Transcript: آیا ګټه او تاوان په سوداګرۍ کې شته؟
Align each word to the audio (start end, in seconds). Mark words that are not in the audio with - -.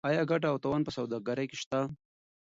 آیا 0.09 0.21
ګټه 0.31 0.47
او 0.51 0.61
تاوان 0.63 0.81
په 0.85 0.91
سوداګرۍ 0.97 1.45
کې 1.49 1.57
شته؟ 1.61 1.79